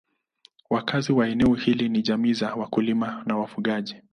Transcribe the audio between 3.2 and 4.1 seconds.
na wafugaji.